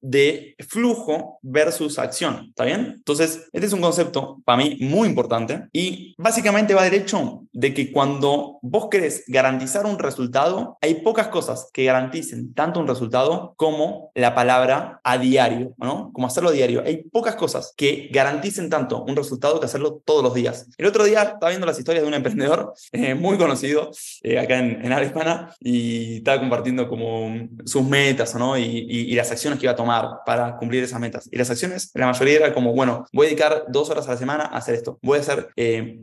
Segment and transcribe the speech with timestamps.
[0.00, 2.94] de flujo versus acción, ¿está bien?
[2.96, 7.92] Entonces, este es un concepto para mí muy importante y básicamente va derecho de que
[7.92, 14.10] cuando vos querés garantizar un resultado, hay pocas cosas que garanticen tanto un resultado como
[14.14, 16.12] la palabra a diario, ¿no?
[16.12, 16.82] Como hacerlo a diario.
[16.84, 20.68] Hay pocas cosas que garanticen tanto un resultado que hacerlo todos los días.
[20.76, 23.90] El otro día estaba viendo las historias de un emprendedor eh, muy conocido
[24.22, 28.56] eh, acá en, en Hispana y estaba compartiendo como sus metas, ¿no?
[28.56, 29.87] Y, y, las acciones que iba a tomar
[30.24, 31.28] para cumplir esas metas.
[31.30, 34.16] Y las acciones, la mayoría era como, bueno, voy a dedicar dos horas a la
[34.16, 34.98] semana a hacer esto.
[35.02, 36.00] Voy a hacer eh,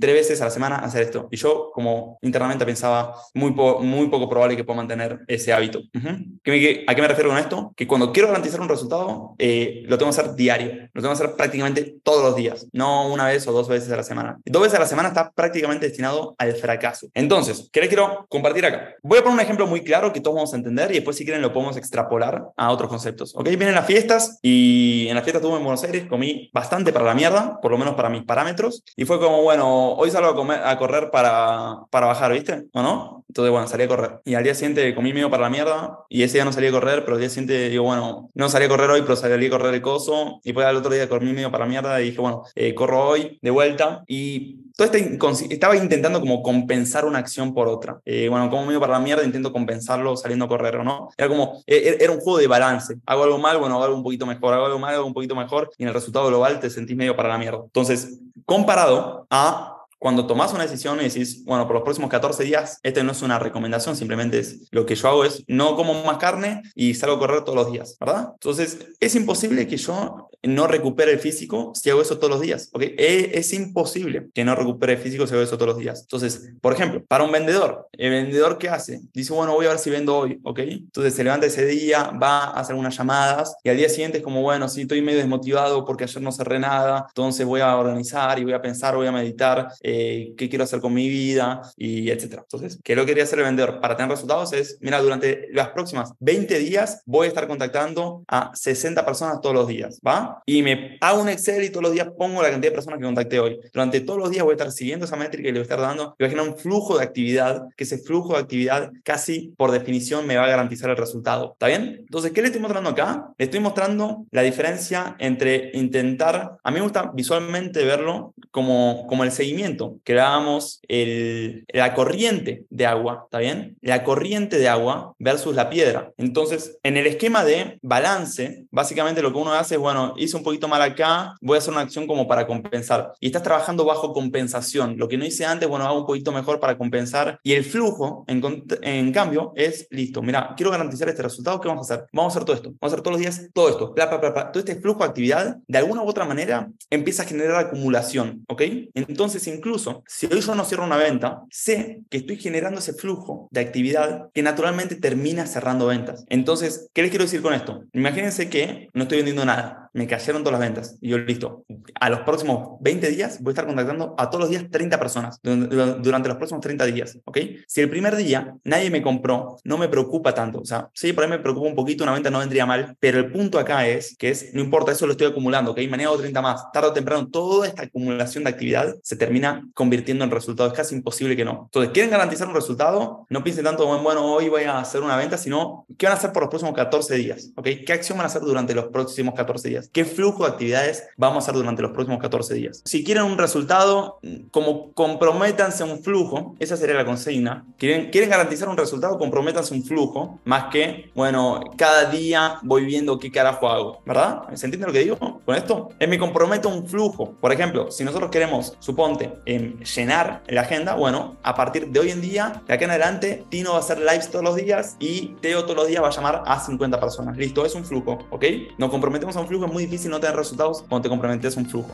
[0.00, 1.28] tres veces a la semana a hacer esto.
[1.30, 5.80] Y yo como internamente pensaba, muy, muy poco probable que pueda mantener ese hábito.
[5.94, 7.72] ¿A qué me refiero con esto?
[7.76, 10.88] Que cuando quiero garantizar un resultado, eh, lo tengo que hacer diario.
[10.92, 12.66] Lo tengo que hacer prácticamente todos los días.
[12.72, 14.38] No una vez o dos veces a la semana.
[14.44, 17.08] Dos veces a la semana está prácticamente destinado al fracaso.
[17.14, 18.94] Entonces, ¿qué les quiero compartir acá?
[19.02, 21.24] Voy a poner un ejemplo muy claro que todos vamos a entender y después si
[21.24, 23.09] quieren lo podemos extrapolar a otros conceptos.
[23.34, 27.04] Ok, vienen las fiestas y en las fiestas estuve en Buenos Aires, comí bastante para
[27.04, 30.34] la mierda, por lo menos para mis parámetros, y fue como, bueno, hoy salgo a,
[30.34, 32.64] comer, a correr para, para bajar, ¿viste?
[32.72, 33.20] ¿O no?
[33.30, 34.20] Entonces, bueno, salí a correr.
[34.24, 36.72] Y al día siguiente comí medio para la mierda y ese día no salí a
[36.72, 39.50] correr, pero al día siguiente digo, bueno, no salí a correr hoy, pero salí a
[39.50, 40.40] correr el coso.
[40.42, 43.10] Y después al otro día comí medio para la mierda y dije, bueno, eh, corro
[43.10, 44.02] hoy de vuelta.
[44.08, 45.18] Y todo este,
[45.50, 48.00] estaba intentando como compensar una acción por otra.
[48.04, 51.08] Eh, bueno, como medio para la mierda, intento compensarlo saliendo a correr, ¿o no?
[51.16, 52.96] Era como, e, e, era un juego de balance.
[53.06, 55.34] Hago algo mal, bueno, hago algo un poquito mejor, hago algo mal, hago un poquito
[55.34, 57.60] mejor, y en el resultado global te sentís medio para la mierda.
[57.64, 62.80] Entonces, comparado a cuando tomas una decisión y decís, bueno, por los próximos 14 días,
[62.82, 66.16] este no es una recomendación, simplemente es lo que yo hago es no como más
[66.16, 68.30] carne y salgo a correr todos los días, ¿verdad?
[68.32, 72.70] Entonces, es imposible que yo no recupere el físico si hago eso todos los días,
[72.72, 72.82] ¿ok?
[72.82, 76.02] E, es, imposible que no recupere el físico si hago eso todos los días.
[76.02, 79.00] Entonces, por ejemplo, para un vendedor, el vendedor ¿qué hace?
[79.12, 80.60] Dice, bueno, voy a ver si vendo hoy, ¿ok?
[80.60, 84.24] Entonces se levanta ese día, va a hacer unas llamadas y al día siguiente es
[84.24, 88.38] como, bueno, si estoy medio desmotivado porque ayer no cerré nada, entonces voy a organizar
[88.38, 92.10] y voy a pensar, voy a meditar eh, qué quiero hacer con mi vida y
[92.10, 92.42] etcétera.
[92.42, 94.52] Entonces, ¿qué lo quería hacer el vendedor para tener resultados?
[94.52, 99.54] Es, mira, durante las próximas 20 días voy a estar contactando a 60 personas todos
[99.54, 100.29] los días, ¿va?
[100.46, 103.04] Y me hago un Excel y todos los días pongo la cantidad de personas que
[103.04, 103.58] contacté hoy.
[103.72, 105.80] Durante todos los días voy a estar siguiendo esa métrica y le voy a estar
[105.80, 110.36] dando, generar un flujo de actividad, que ese flujo de actividad casi por definición me
[110.36, 111.52] va a garantizar el resultado.
[111.52, 111.96] ¿Está bien?
[112.00, 113.32] Entonces, ¿qué le estoy mostrando acá?
[113.38, 119.24] Le estoy mostrando la diferencia entre intentar, a mí me gusta visualmente verlo como, como
[119.24, 123.76] el seguimiento que dábamos el, la corriente de agua, ¿está bien?
[123.80, 126.12] La corriente de agua versus la piedra.
[126.16, 130.42] Entonces, en el esquema de balance, básicamente lo que uno hace es, bueno, hice un
[130.42, 133.12] poquito mal acá, voy a hacer una acción como para compensar.
[133.20, 134.96] Y estás trabajando bajo compensación.
[134.98, 137.38] Lo que no hice antes, bueno, hago un poquito mejor para compensar.
[137.42, 138.42] Y el flujo, en,
[138.82, 140.22] en cambio, es listo.
[140.22, 142.06] Mira, quiero garantizar este resultado, ¿qué vamos a hacer?
[142.12, 142.70] Vamos a hacer todo esto.
[142.80, 143.94] Vamos a hacer todos los días todo esto.
[143.94, 148.62] Todo este flujo de actividad, de alguna u otra manera, empieza a generar acumulación, ¿ok?
[148.94, 153.48] Entonces, incluso si hoy yo no cierro una venta, sé que estoy generando ese flujo
[153.50, 156.24] de actividad que naturalmente termina cerrando ventas.
[156.28, 157.84] Entonces, ¿qué les quiero decir con esto?
[157.92, 161.64] Imagínense que no estoy vendiendo nada, me cayeron todas las ventas y yo listo.
[162.00, 165.40] A los próximos 20 días voy a estar contactando a todos los días 30 personas
[165.42, 167.38] durante los próximos 30 días, ¿ok?
[167.66, 170.60] Si el primer día nadie me compró, no me preocupa tanto.
[170.60, 173.18] O sea, sí, por ahí me preocupa un poquito, una venta no vendría mal, pero
[173.18, 175.78] el punto acá es que es, no importa, eso lo estoy acumulando, ¿ok?
[175.88, 180.24] Mañana hago 30 más, tarde o temprano, toda esta acumulación de actividad se termina convirtiendo
[180.24, 180.72] en resultados.
[180.72, 181.62] Es casi imposible que no.
[181.66, 183.26] Entonces, ¿quieren garantizar un resultado?
[183.28, 186.18] No piensen tanto, bueno, bueno, hoy voy a hacer una venta, sino ¿qué van a
[186.18, 187.52] hacer por los próximos 14 días?
[187.56, 187.68] ¿Ok?
[187.86, 189.79] ¿Qué acción van a hacer durante los próximos 14 días?
[189.88, 192.82] ¿Qué flujo de actividades vamos a hacer durante los próximos 14 días?
[192.84, 194.18] Si quieren un resultado,
[194.50, 197.64] como comprométanse un flujo, esa sería la consigna.
[197.78, 199.18] ¿Quieren, quieren garantizar un resultado?
[199.18, 204.42] Comprométanse un flujo, más que, bueno, cada día voy viendo qué carajo hago, ¿verdad?
[204.54, 205.88] ¿Se entiende lo que digo con esto?
[205.98, 207.36] Es me comprometo un flujo.
[207.40, 212.10] Por ejemplo, si nosotros queremos, suponte, en llenar la agenda, bueno, a partir de hoy
[212.10, 215.36] en día, de acá en adelante, Tino va a hacer lives todos los días y
[215.40, 217.36] Teo todos los días va a llamar a 50 personas.
[217.36, 218.44] Listo, es un flujo, ¿ok?
[218.78, 221.66] Nos comprometemos a un flujo, muy difícil no tener resultados cuando te comprometes a un
[221.66, 221.90] flujo.